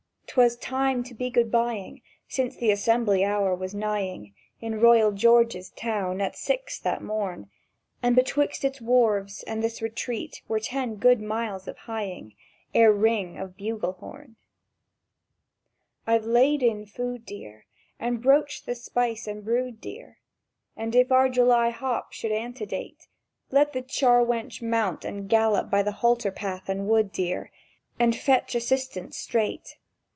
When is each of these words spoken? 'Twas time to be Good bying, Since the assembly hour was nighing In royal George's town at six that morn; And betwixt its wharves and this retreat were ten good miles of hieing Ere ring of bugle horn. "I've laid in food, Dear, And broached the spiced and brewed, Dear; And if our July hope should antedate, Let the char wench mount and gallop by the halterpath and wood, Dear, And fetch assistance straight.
'Twas 0.33 0.55
time 0.55 1.03
to 1.03 1.13
be 1.13 1.29
Good 1.29 1.51
bying, 1.51 2.01
Since 2.29 2.55
the 2.55 2.71
assembly 2.71 3.25
hour 3.25 3.53
was 3.53 3.75
nighing 3.75 4.33
In 4.61 4.79
royal 4.79 5.11
George's 5.11 5.71
town 5.71 6.21
at 6.21 6.37
six 6.37 6.79
that 6.79 7.03
morn; 7.03 7.49
And 8.01 8.15
betwixt 8.15 8.63
its 8.63 8.79
wharves 8.79 9.43
and 9.43 9.61
this 9.61 9.81
retreat 9.81 10.41
were 10.47 10.61
ten 10.61 10.95
good 10.95 11.19
miles 11.19 11.67
of 11.67 11.79
hieing 11.79 12.35
Ere 12.73 12.93
ring 12.93 13.37
of 13.37 13.57
bugle 13.57 13.91
horn. 13.99 14.37
"I've 16.07 16.23
laid 16.23 16.63
in 16.63 16.85
food, 16.85 17.25
Dear, 17.25 17.65
And 17.99 18.21
broached 18.21 18.65
the 18.65 18.75
spiced 18.75 19.27
and 19.27 19.43
brewed, 19.43 19.81
Dear; 19.81 20.19
And 20.77 20.95
if 20.95 21.11
our 21.11 21.27
July 21.27 21.71
hope 21.71 22.13
should 22.13 22.31
antedate, 22.31 23.09
Let 23.51 23.73
the 23.73 23.81
char 23.81 24.23
wench 24.23 24.61
mount 24.61 25.03
and 25.03 25.27
gallop 25.27 25.69
by 25.69 25.83
the 25.83 25.91
halterpath 25.91 26.69
and 26.69 26.87
wood, 26.87 27.11
Dear, 27.11 27.51
And 27.99 28.15
fetch 28.15 28.55
assistance 28.55 29.17
straight. 29.17 29.75